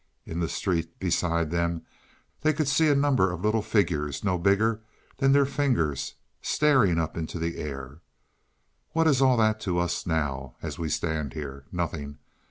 In 0.25 0.39
the 0.39 0.49
street 0.49 0.97
beside 0.99 1.51
them 1.51 1.85
they 2.41 2.53
could 2.53 2.67
see 2.67 2.87
a 2.89 2.95
number 2.95 3.31
of 3.31 3.41
little 3.41 3.61
figures 3.61 4.23
no 4.23 4.39
bigger 4.39 4.81
than 5.17 5.31
their 5.31 5.45
fingers, 5.45 6.15
staring 6.41 6.97
up 6.97 7.15
into 7.15 7.37
the 7.37 7.57
air. 7.59 7.99
"What 8.93 9.05
is 9.05 9.21
all 9.21 9.37
that 9.37 9.59
to 9.59 9.77
us 9.77 10.07
now, 10.07 10.55
as 10.59 10.79
we 10.79 10.89
stand 10.89 11.33
here. 11.33 11.65
Nothing. 11.71 12.17